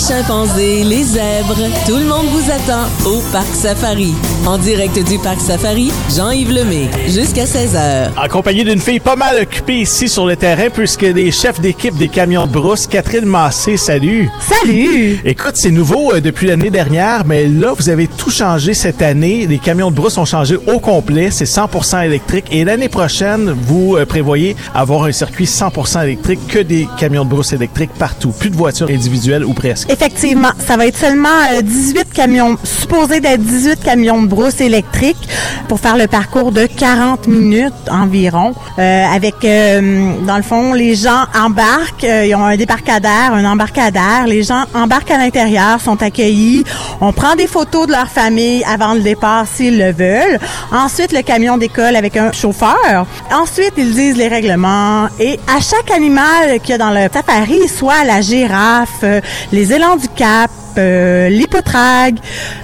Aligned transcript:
les 0.00 0.14
chimpanzés, 0.14 0.84
les 0.84 1.04
zèbres, 1.04 1.56
tout 1.86 1.96
le 1.96 2.04
monde 2.04 2.26
vous 2.26 2.50
attend 2.50 2.86
au 3.06 3.20
Parc 3.32 3.54
Safari. 3.54 4.14
En 4.46 4.56
direct 4.56 4.98
du 5.08 5.18
Parc 5.18 5.40
Safari, 5.40 5.92
Jean-Yves 6.14 6.52
Lemay, 6.52 6.88
jusqu'à 7.08 7.44
16h. 7.44 8.10
Accompagné 8.16 8.64
d'une 8.64 8.80
fille 8.80 9.00
pas 9.00 9.16
mal 9.16 9.42
occupée 9.42 9.80
ici 9.80 10.08
sur 10.08 10.26
le 10.26 10.36
terrain, 10.36 10.70
puisque 10.72 11.02
les 11.02 11.30
chefs 11.30 11.60
d'équipe 11.60 11.96
des 11.96 12.08
camions 12.08 12.46
de 12.46 12.52
brousse, 12.52 12.86
Catherine 12.86 13.24
Massé, 13.24 13.76
salut. 13.76 14.30
Salut! 14.40 15.20
Écoute, 15.24 15.54
c'est 15.54 15.70
nouveau 15.70 16.12
euh, 16.14 16.20
depuis 16.20 16.46
l'année 16.46 16.70
dernière, 16.70 17.24
mais 17.26 17.46
là, 17.46 17.72
vous 17.76 17.88
avez 17.88 18.06
tout 18.06 18.30
changé 18.30 18.74
cette 18.74 19.02
année. 19.02 19.46
Les 19.46 19.58
camions 19.58 19.90
de 19.90 19.96
brousse 19.96 20.18
ont 20.18 20.24
changé 20.24 20.56
au 20.56 20.78
complet. 20.78 21.30
C'est 21.30 21.44
100% 21.44 22.04
électrique. 22.04 22.46
Et 22.50 22.64
l'année 22.64 22.88
prochaine, 22.88 23.54
vous 23.66 23.96
euh, 23.96 24.06
prévoyez 24.06 24.56
avoir 24.74 25.04
un 25.04 25.12
circuit 25.12 25.46
100% 25.46 26.04
électrique, 26.04 26.40
que 26.48 26.60
des 26.60 26.88
camions 26.98 27.24
de 27.24 27.30
brousse 27.30 27.52
électriques 27.52 27.92
partout. 27.98 28.30
Plus 28.30 28.50
de 28.50 28.56
voitures 28.56 28.88
individuelles 28.88 29.44
ou 29.44 29.52
presque. 29.52 29.89
Effectivement, 29.90 30.50
ça 30.64 30.76
va 30.76 30.86
être 30.86 30.96
seulement 30.96 31.28
euh, 31.52 31.62
18 31.62 32.12
camions, 32.12 32.56
supposé 32.62 33.18
d'être 33.18 33.42
18 33.42 33.82
camions 33.82 34.22
de 34.22 34.28
brousse 34.28 34.60
électriques 34.60 35.28
pour 35.68 35.80
faire 35.80 35.96
le 35.96 36.06
parcours 36.06 36.52
de 36.52 36.66
40 36.66 37.26
minutes 37.26 37.74
environ. 37.90 38.54
Euh, 38.78 39.04
avec, 39.04 39.34
euh, 39.44 40.12
dans 40.26 40.36
le 40.36 40.44
fond, 40.44 40.74
les 40.74 40.94
gens 40.94 41.24
embarquent, 41.34 42.04
euh, 42.04 42.24
ils 42.24 42.34
ont 42.36 42.44
un 42.44 42.56
débarcadère, 42.56 43.32
un 43.32 43.44
embarcadère. 43.44 44.26
Les 44.28 44.44
gens 44.44 44.62
embarquent 44.74 45.10
à 45.10 45.18
l'intérieur, 45.18 45.80
sont 45.80 46.00
accueillis. 46.00 46.64
On 47.00 47.12
prend 47.12 47.34
des 47.34 47.48
photos 47.48 47.88
de 47.88 47.92
leur 47.92 48.08
famille 48.08 48.62
avant 48.64 48.94
le 48.94 49.00
départ 49.00 49.46
s'ils 49.52 49.78
le 49.78 49.92
veulent. 49.92 50.38
Ensuite, 50.70 51.12
le 51.12 51.22
camion 51.22 51.58
décolle 51.58 51.96
avec 51.96 52.16
un 52.16 52.30
chauffeur. 52.30 53.06
Ensuite, 53.32 53.72
ils 53.76 53.92
disent 53.92 54.16
les 54.16 54.28
règlements. 54.28 55.08
Et 55.18 55.40
à 55.48 55.60
chaque 55.60 55.90
animal 55.90 56.60
qu'il 56.62 56.70
y 56.70 56.74
a 56.74 56.78
dans 56.78 56.90
le 56.90 57.08
safari, 57.12 57.66
soit 57.68 58.04
la 58.04 58.20
girafe, 58.20 59.00
euh, 59.02 59.20
les 59.50 59.72
du 59.80 60.08
Cap, 60.08 60.50
euh, 60.78 61.28
l'hypotrague, 61.28 62.16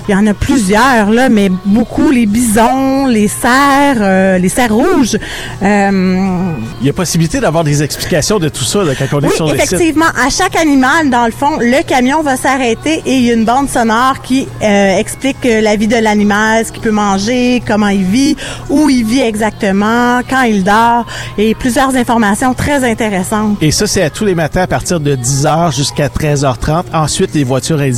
il 0.09 0.13
y 0.13 0.15
en 0.15 0.27
a 0.27 0.35
plusieurs 0.35 1.11
là, 1.11 1.29
mais 1.29 1.51
beaucoup 1.65 2.11
les 2.11 2.27
bisons, 2.27 3.07
les 3.07 3.29
cerfs, 3.29 3.97
euh, 4.01 4.39
les 4.39 4.49
cerfs 4.49 4.73
rouges. 4.73 5.17
Euh, 5.63 6.51
Il 6.81 6.87
y 6.87 6.91
a 6.91 6.93
possibilité 6.93 7.41
d'avoir 7.41 7.65
des 7.65 7.83
explications 7.83 8.39
de 8.39 8.49
tout 8.49 8.65
ça 8.65 8.85
là, 8.85 8.93
quand 8.95 9.19
on 9.19 9.21
est 9.23 9.29
oui, 9.29 9.35
sur 9.35 9.47
le 9.47 9.59
site. 9.59 9.73
effectivement, 9.73 10.07
à 10.25 10.31
chaque 10.31 10.57
animal, 10.57 11.11
dans 11.11 11.27
le 11.27 11.33
fond, 11.33 11.59
le 11.59 11.83
camion 11.83 12.23
va 12.23 12.37
s'arrêter 12.37 13.03
et 13.05 13.17
il 13.17 13.23
y 13.23 13.31
a 13.31 13.35
une 13.35 13.45
bande 13.45 13.69
sonore 13.69 14.23
qui 14.23 14.47
euh, 14.63 14.99
explique 14.99 15.45
la 15.45 15.75
vie 15.77 15.89
de 15.89 15.97
l'animal, 15.97 16.65
ce 16.65 16.73
qu'il 16.73 16.83
peut 16.83 16.91
manger, 16.91 17.63
comment 17.67 17.89
il 17.89 18.05
vit, 18.05 18.37
où 18.71 18.89
il 18.89 19.05
vit 19.05 19.21
exactement, 19.21 20.21
quand 20.29 20.43
il 20.43 20.63
dort 20.63 21.07
et 21.39 21.55
plusieurs 21.55 21.95
informations 21.97 22.55
très 22.55 22.89
intéressantes. 22.89 23.59
Et 23.61 23.71
ça, 23.73 23.87
c'est 23.87 24.03
à 24.03 24.11
tous 24.11 24.25
les 24.25 24.35
matins 24.35 24.63
à 24.63 24.67
partir 24.67 25.01
de 25.01 25.17
10h 25.17 25.75
jusqu'à 25.75 26.09
13h30. 26.09 26.85
Ensuite, 26.95 27.35
les 27.35 27.45
voitures 27.45 27.81
individuelles 27.81 27.96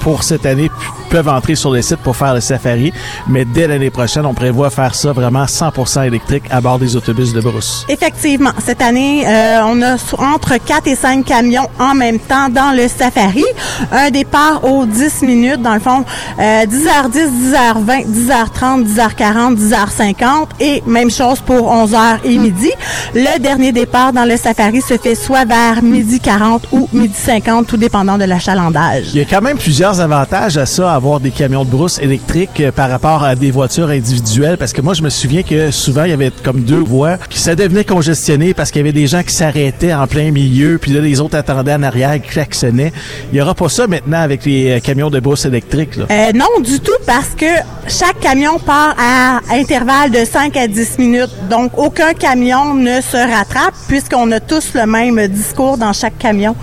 pour 0.00 0.22
cette 0.22 0.46
année 0.46 0.70
peuvent 1.10 1.28
entrer 1.28 1.56
sur 1.56 1.70
le 1.72 1.82
site 1.82 1.98
pour 1.98 2.16
faire 2.16 2.34
le 2.34 2.40
safari. 2.40 2.92
Mais 3.28 3.44
dès 3.44 3.66
l'année 3.66 3.90
prochaine, 3.90 4.24
on 4.24 4.32
prévoit 4.32 4.70
faire 4.70 4.94
ça 4.94 5.12
vraiment 5.12 5.44
100% 5.44 6.06
électrique 6.06 6.44
à 6.50 6.60
bord 6.60 6.78
des 6.78 6.96
autobus 6.96 7.32
de 7.32 7.40
brousse. 7.40 7.84
Effectivement, 7.88 8.52
cette 8.64 8.80
année, 8.80 9.26
euh, 9.26 9.60
on 9.64 9.82
a 9.82 9.96
entre 10.18 10.56
4 10.56 10.86
et 10.86 10.94
5 10.94 11.24
camions 11.24 11.68
en 11.78 11.94
même 11.94 12.18
temps 12.20 12.48
dans 12.48 12.74
le 12.74 12.86
safari. 12.88 13.44
Un 13.90 14.10
départ 14.10 14.64
aux 14.64 14.86
10 14.86 15.22
minutes, 15.22 15.62
dans 15.62 15.74
le 15.74 15.80
fond, 15.80 16.04
euh, 16.38 16.64
10h10, 16.64 17.28
10h20, 17.52 18.06
10h30, 18.06 18.86
10h40, 18.86 19.56
10h50 19.56 20.46
et 20.60 20.82
même 20.86 21.10
chose 21.10 21.40
pour 21.40 21.72
11h 21.72 22.18
et 22.24 22.38
midi. 22.38 22.70
Le 23.14 23.38
dernier 23.40 23.72
départ 23.72 24.12
dans 24.12 24.24
le 24.24 24.36
safari 24.36 24.80
se 24.80 24.96
fait 24.96 25.16
soit 25.16 25.44
vers 25.44 25.82
midi 25.82 26.20
40 26.20 26.68
ou 26.72 26.88
midi 26.92 27.14
50, 27.16 27.66
tout 27.66 27.76
dépendant 27.76 28.16
de 28.16 28.24
l'achalandage. 28.24 29.12
Il 29.20 29.24
y 29.24 29.26
a 29.34 29.36
quand 29.36 29.44
même 29.44 29.58
plusieurs 29.58 30.00
avantages 30.00 30.56
à 30.56 30.64
ça, 30.64 30.94
avoir 30.94 31.20
des 31.20 31.30
camions 31.30 31.66
de 31.66 31.68
brousse 31.68 31.98
électriques 31.98 32.58
euh, 32.60 32.72
par 32.72 32.88
rapport 32.88 33.22
à 33.22 33.34
des 33.34 33.50
voitures 33.50 33.90
individuelles. 33.90 34.56
Parce 34.56 34.72
que 34.72 34.80
moi, 34.80 34.94
je 34.94 35.02
me 35.02 35.10
souviens 35.10 35.42
que 35.42 35.70
souvent, 35.70 36.04
il 36.04 36.10
y 36.10 36.14
avait 36.14 36.32
comme 36.42 36.62
deux 36.62 36.78
voies, 36.78 37.18
puis 37.28 37.38
ça 37.38 37.54
devenait 37.54 37.84
congestionné 37.84 38.54
parce 38.54 38.70
qu'il 38.70 38.78
y 38.78 38.84
avait 38.84 38.94
des 38.94 39.06
gens 39.06 39.22
qui 39.22 39.34
s'arrêtaient 39.34 39.92
en 39.92 40.06
plein 40.06 40.30
milieu, 40.30 40.78
puis 40.78 40.92
là, 40.92 41.02
les 41.02 41.20
autres 41.20 41.36
attendaient 41.36 41.74
en 41.74 41.82
arrière, 41.82 42.14
qui 42.14 42.30
klaxonnaient. 42.30 42.94
Il 43.30 43.38
y 43.38 43.42
aura 43.42 43.54
pas 43.54 43.68
ça 43.68 43.86
maintenant 43.86 44.22
avec 44.22 44.46
les 44.46 44.70
euh, 44.70 44.80
camions 44.80 45.10
de 45.10 45.20
brousse 45.20 45.44
électriques. 45.44 45.96
Là. 45.96 46.06
Euh, 46.10 46.32
non, 46.32 46.62
du 46.64 46.80
tout, 46.80 46.96
parce 47.04 47.34
que 47.36 47.44
chaque 47.88 48.20
camion 48.20 48.58
part 48.58 48.94
à 48.98 49.40
intervalle 49.52 50.12
de 50.12 50.24
5 50.24 50.56
à 50.56 50.66
10 50.66 50.98
minutes. 50.98 51.34
Donc, 51.50 51.72
aucun 51.76 52.14
camion 52.14 52.72
ne 52.72 53.02
se 53.02 53.18
rattrape 53.18 53.74
puisqu'on 53.86 54.32
a 54.32 54.40
tous 54.40 54.72
le 54.72 54.86
même 54.86 55.28
discours 55.28 55.76
dans 55.76 55.92
chaque 55.92 56.16
camion. 56.16 56.56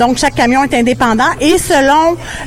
Donc, 0.00 0.18
chaque 0.18 0.34
camion 0.34 0.64
est 0.64 0.74
indépendant 0.74 1.30
et 1.40 1.56
selon 1.56 1.99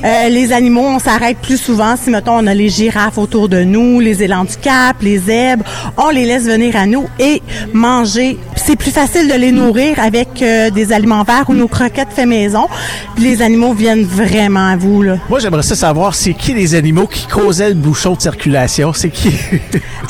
euh, 0.04 0.30
les 0.30 0.52
animaux, 0.52 0.86
on 0.86 1.00
s'arrête 1.00 1.38
plus 1.38 1.58
souvent. 1.58 1.96
Si, 1.96 2.10
mettons, 2.10 2.34
on 2.34 2.48
a 2.48 2.54
les 2.54 2.70
girafes 2.70 3.18
autour 3.18 3.50
de 3.50 3.64
nous, 3.64 4.00
les 4.00 4.24
élans 4.24 4.46
du 4.46 4.58
cap, 4.58 4.98
les 5.02 5.18
zèbres, 5.20 5.66
on 5.98 6.10
les 6.10 6.26
laisse 6.26 6.46
venir 6.46 6.76
à 6.76 6.86
nous 6.86 7.08
et 7.20 7.42
manger. 7.74 8.38
C'est 8.66 8.76
plus 8.78 8.92
facile 8.92 9.28
de 9.28 9.34
les 9.34 9.52
nourrir 9.52 10.00
avec 10.00 10.42
euh, 10.42 10.70
des 10.70 10.94
aliments 10.94 11.24
verts 11.24 11.44
ou 11.50 11.54
nos 11.54 11.68
croquettes 11.68 12.08
fait 12.16 12.26
maison. 12.26 12.68
Puis 13.16 13.26
les 13.26 13.42
animaux 13.42 13.74
viennent 13.74 14.06
vraiment 14.06 14.68
à 14.68 14.78
vous, 14.78 15.02
là. 15.02 15.18
Moi, 15.30 15.40
j'aimerais 15.40 15.64
ça 15.64 15.76
savoir, 15.76 16.16
c'est 16.16 16.34
qui 16.34 16.54
les 16.54 16.74
animaux 16.74 17.06
qui 17.08 17.28
causaient 17.28 17.68
le 17.70 17.76
bouchon 17.76 18.14
de 18.14 18.22
circulation? 18.22 18.94
C'est 18.94 19.10
qui? 19.10 19.32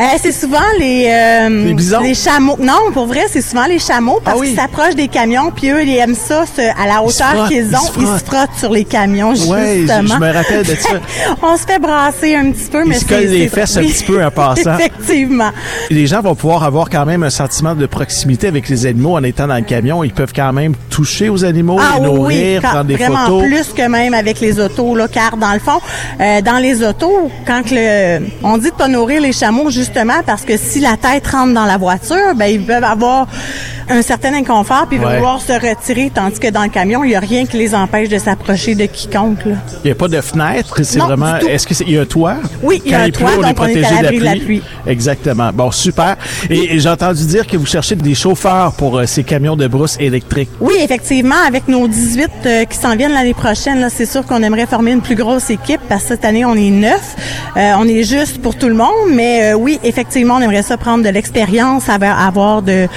Euh, 0.02 0.06
c'est 0.20 0.32
souvent 0.32 0.58
les 0.80 1.06
euh, 1.08 1.66
Les 1.68 1.74
bisons? 1.76 2.02
les 2.02 2.16
chameaux. 2.16 2.58
Non, 2.60 2.92
pour 2.94 3.06
vrai, 3.06 3.26
c'est 3.30 3.44
souvent 3.44 3.68
les 3.68 3.78
chameaux 3.78 4.20
parce 4.26 4.38
Ah 4.38 4.40
oui. 4.42 4.48
qu'ils 4.48 4.56
s'approchent 4.58 4.96
des 4.96 5.08
camions 5.08 5.52
puis 5.56 5.70
eux 5.70 5.84
ils 5.84 5.96
aiment 5.98 6.16
ça 6.16 6.46
à 6.82 6.88
la 6.88 6.94
Ils 6.96 7.08
hauteur 7.08 7.48
qu'ils 7.48 7.58
ils 7.58 7.76
ont, 7.76 7.80
se 7.80 8.00
ils 8.00 8.08
se 8.08 8.24
frottent. 8.26 8.50
sur 8.58 8.72
les 8.72 8.86
camions 8.86 9.34
Ouais, 9.48 9.82
justement. 9.82 10.16
je 10.16 10.20
me 10.20 10.34
rappelle 10.34 10.66
de 10.66 10.76
ça. 10.76 11.00
On 11.44 11.56
se 11.56 11.62
fait 11.62 11.78
brasser 11.78 12.34
un 12.36 12.50
petit 12.52 12.70
peu, 12.72 12.84
mais 12.86 12.96
se 12.96 13.02
c'est 13.02 13.06
collent 13.08 13.28
les 13.28 13.48
fesses 13.48 13.78
un 13.78 13.84
petit 13.84 14.04
peu 14.04 14.26
en 14.26 14.32
passant. 14.36 14.80
Effectivement. 14.80 15.52
les 15.92 16.08
gens 16.08 16.22
vont 16.22 16.34
pouvoir 16.34 16.64
avoir 16.64 16.90
quand 16.90 17.06
même 17.06 17.22
un 17.22 17.30
sentiment 17.30 17.76
de 17.76 17.86
proximité 17.86 18.43
avec 18.48 18.70
les 18.70 18.86
animaux 18.86 19.16
en 19.18 19.24
étant 19.24 19.48
dans 19.48 19.56
le 19.56 19.62
camion. 19.62 20.04
Ils 20.04 20.14
peuvent 20.14 20.34
quand 20.36 20.54
même 20.54 20.74
toucher 20.90 21.30
aux 21.30 21.44
animaux, 21.46 21.78
Ah 21.80 22.00
les 22.00 22.08
oui, 22.08 22.14
nourrir, 22.16 22.62
quand- 22.62 22.70
prendre 22.70 22.86
des 22.86 22.96
vraiment 22.96 23.26
photos. 23.26 23.44
plus 23.44 23.68
que 23.74 23.88
même 23.88 24.14
avec 24.14 24.40
les 24.40 24.60
autos, 24.60 24.96
là, 24.96 25.08
car 25.08 25.38
dans 25.38 25.54
le 25.54 25.60
fond, 25.60 25.80
euh, 26.20 26.42
dans 26.42 26.58
les 26.58 26.84
autos, 26.84 27.32
quand 27.46 27.64
le, 27.72 28.20
on 28.44 28.58
dit 28.58 28.70
de 28.70 28.76
pas 28.76 28.88
nourrir 28.88 29.22
les 29.22 29.32
chameaux 29.34 29.70
justement 29.70 30.22
parce 30.26 30.44
que 30.44 30.58
si 30.58 30.80
la 30.80 30.98
tête 30.98 31.28
rentre 31.28 31.54
dans 31.54 31.66
la 31.66 31.78
voiture, 31.78 32.36
ben 32.36 32.46
ils 32.46 32.64
peuvent 32.66 32.84
avoir 32.84 33.28
un 33.90 34.02
certain 34.02 34.34
inconfort 34.34 34.88
puis 34.90 35.00
Ouais. 35.00 35.16
vouloir 35.16 35.42
se 35.42 35.54
retirer, 35.54 36.12
tandis 36.14 36.40
que 36.40 36.50
dans 36.50 36.64
le 36.64 36.70
camion, 36.70 37.04
il 37.04 37.12
y 37.12 37.16
a 37.16 37.20
rien 37.20 37.46
qui 37.46 37.58
les 37.58 37.74
empêche 37.76 38.10
de 38.10 38.18
s'approcher 38.18 38.76
de 38.76 38.86
quiconque. 38.86 39.46
là. 39.46 39.56
Il 39.84 39.88
n'y 39.88 39.92
a 39.92 39.96
pas 39.96 40.08
de 40.08 40.22
fenêtre, 40.22 40.82
c'est 40.84 41.00
vraiment. 41.00 41.38
Est-ce 41.38 41.68
que 41.68 41.74
c'est 41.74 41.84
il 41.86 41.94
y 41.94 41.98
a 41.98 42.02
un 42.02 42.06
toit? 42.06 42.36
Oui, 42.62 42.82
il 42.86 42.92
y 42.92 42.96
a 42.96 43.02
un 43.02 43.10
toit, 43.10 43.32
donc 43.32 43.36
est 43.36 43.40
on 43.40 43.44
est 43.48 43.50
à 43.50 43.54
protégé 43.54 43.82
l'abri 44.02 44.20
de 44.20 44.24
la 44.24 44.32
pluie. 44.36 44.62
Exactement. 44.88 45.52
Bon, 45.54 45.72
super. 45.72 46.16
Et, 46.50 46.76
et 46.76 46.80
j'ai 46.80 46.90
entendu 46.90 47.26
dire 47.26 47.46
que 47.48 47.58
vous 47.58 47.66
cherchez 47.66 47.96
des 47.96 48.16
chauffeurs 48.16 48.74
pour 48.74 48.98
euh, 49.00 49.06
ces 49.06 49.24
camions 49.24 49.56
de 49.56 49.68
brousse 49.68 49.98
électriques. 50.00 50.50
Oui, 50.62 50.74
effectivement, 50.82 51.36
avec 51.48 51.68
nos 51.68 51.88
18 51.88 52.30
euh, 52.46 52.66
qui 52.66 52.78
s'en 52.78 52.96
viennent 52.96 53.14
l'année 53.14 53.34
prochaine, 53.34 53.80
là, 53.82 53.90
c'est 53.90 54.06
sûr 54.06 54.26
qu'on 54.26 54.42
aimerait 54.44 54.66
former 54.66 54.92
une 54.92 55.02
plus 55.02 55.16
grosse 55.16 55.50
équipe 55.50 55.82
parce 55.90 56.04
que 56.04 56.08
cette 56.10 56.26
année, 56.26 56.46
on 56.46 56.56
est 56.56 56.70
neuf. 56.70 57.16
Euh, 57.58 57.74
on 57.78 57.88
est 57.88 58.04
juste 58.04 58.42
pour 58.42 58.56
tout 58.56 58.68
le 58.68 58.76
monde, 58.76 59.12
mais 59.12 59.54
euh, 59.54 59.56
oui, 59.56 59.80
effectivement, 59.84 60.36
on 60.36 60.42
aimerait 60.42 60.64
ça 60.64 60.78
prendre 60.78 61.04
de 61.04 61.10
l'expérience, 61.10 61.90
avoir, 61.90 62.62
de- 62.62 62.88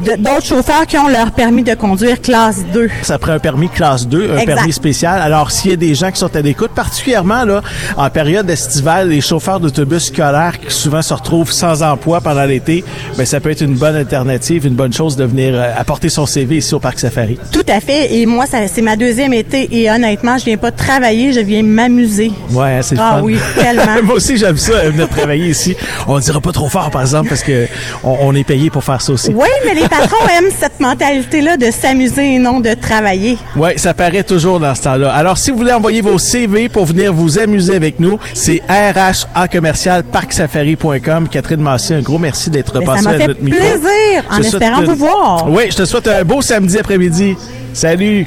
d'autres 0.00 0.44
chauffeurs 0.44 0.86
qui 0.86 0.96
ont 0.98 1.08
leur 1.08 1.30
permis 1.32 1.62
de 1.62 1.74
conduire 1.74 2.20
classe 2.20 2.64
2. 2.72 2.88
Ça 3.02 3.18
prend 3.18 3.32
un 3.32 3.38
permis 3.38 3.68
classe 3.68 4.06
2, 4.08 4.30
un 4.32 4.38
Exact. 4.38 4.54
permis 4.54 4.72
spécial. 4.72 5.20
Alors, 5.20 5.50
s'il 5.50 5.70
y 5.70 5.74
a 5.74 5.76
des 5.76 5.94
gens 5.94 6.10
qui 6.10 6.18
sont 6.18 6.34
à 6.34 6.40
l'écoute, 6.40 6.70
particulièrement 6.74 7.44
là, 7.44 7.62
en 7.96 8.08
période 8.10 8.48
estivale, 8.48 9.08
les 9.08 9.20
chauffeurs 9.20 9.60
d'autobus 9.60 10.04
scolaires 10.06 10.58
qui 10.60 10.74
souvent 10.74 11.02
se 11.02 11.12
retrouvent 11.14 11.52
sans 11.52 11.82
emploi 11.82 12.20
pendant 12.20 12.44
l'été, 12.44 12.84
ben 13.16 13.26
ça 13.26 13.40
peut 13.40 13.50
être 13.50 13.60
une 13.62 13.74
bonne 13.74 13.96
alternative, 13.96 14.66
une 14.66 14.74
bonne 14.74 14.92
chose 14.92 15.16
de 15.16 15.24
venir 15.24 15.52
euh, 15.54 15.70
apporter 15.76 16.08
son 16.08 16.26
CV 16.26 16.56
ici 16.58 16.74
au 16.74 16.78
Parc 16.80 16.98
Safari. 16.98 17.38
Tout 17.52 17.64
à 17.68 17.80
fait. 17.80 18.14
Et 18.14 18.26
moi, 18.26 18.44
c'est 18.46 18.82
ma 18.82 18.96
deuxième 18.96 19.32
été. 19.34 19.68
Et 19.72 19.90
honnêtement, 19.90 20.38
je 20.38 20.44
viens 20.44 20.56
pas 20.56 20.70
travailler, 20.70 21.32
je 21.32 21.40
viens 21.40 21.62
m'amuser. 21.62 22.32
Ouais, 22.52 22.76
hein, 22.78 22.82
c'est 22.82 22.96
Ah 22.98 23.16
fun. 23.16 23.22
oui, 23.22 23.36
tellement. 23.60 24.02
Moi 24.02 24.14
aussi, 24.16 24.36
j'aime 24.36 24.56
ça, 24.56 24.72
venir 24.90 25.08
travailler 25.08 25.48
ici. 25.48 25.76
On 26.06 26.16
ne 26.16 26.20
dira 26.20 26.40
pas 26.40 26.52
trop 26.52 26.68
fort, 26.68 26.90
par 26.90 27.02
exemple, 27.02 27.28
parce 27.28 27.42
que 27.42 27.66
on, 28.04 28.16
on 28.22 28.34
est 28.34 28.44
payé 28.44 28.70
pour 28.70 28.82
faire 28.84 29.00
ça 29.00 29.12
aussi. 29.12 29.30
Oui, 29.34 29.48
mais 29.66 29.74
les 29.74 29.88
patrons 29.90 30.28
aiment 30.38 30.50
cette 30.58 30.80
mentalité-là 30.80 31.56
de 31.56 31.70
s'amuser 31.70 32.34
et 32.34 32.38
non 32.38 32.60
de 32.60 32.74
travailler. 32.74 33.36
Ouais, 33.56 33.76
ça 33.76 33.92
paraît 33.92 34.22
toujours 34.22 34.60
dans 34.60 34.74
ce 34.74 34.82
temps-là. 34.82 35.12
Alors, 35.12 35.36
si 35.36 35.50
vous 35.50 35.58
voulez 35.58 35.72
envoyer 35.72 36.00
vos 36.00 36.18
CV 36.18 36.68
pour 36.68 36.86
venir 36.86 37.12
vous 37.12 37.38
amuser 37.38 37.74
avec 37.74 38.00
nous, 38.00 38.18
c'est 38.34 38.62
rha 38.68 39.48
commercial 39.48 40.04
parcsafari.com. 40.04 41.28
Catherine 41.28 41.60
Massé, 41.60 41.94
un 41.94 42.00
gros 42.00 42.18
merci 42.18 42.50
d'être 42.50 42.80
passée 42.80 43.04
m'a 43.04 43.10
à 43.10 43.18
fait 43.18 43.26
notre 43.26 43.42
micro. 43.42 43.60
plaisir, 43.60 44.24
en 44.30 44.38
espérant 44.38 44.82
vous 44.82 44.94
voir. 44.94 45.50
Oui, 45.50 45.64
je 45.70 45.76
te 45.76 45.84
souhaite 45.84 46.08
un 46.08 46.24
beau 46.24 46.40
samedi 46.40 46.78
après-midi. 46.78 47.36
Salut! 47.72 48.26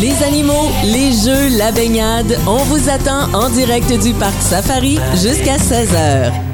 Les 0.00 0.22
animaux, 0.22 0.70
les 0.84 1.10
jeux, 1.10 1.58
la 1.58 1.72
baignade, 1.72 2.38
on 2.46 2.58
vous 2.58 2.88
attend 2.88 3.32
en 3.34 3.48
direct 3.50 3.92
du 4.00 4.12
Parc 4.12 4.40
Safari 4.40 5.00
jusqu'à 5.16 5.56
16h. 5.56 6.47